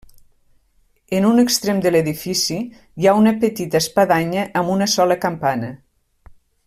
[1.17, 5.71] En un extrem de l'edifici hi ha una petita espadanya amb una sola campana.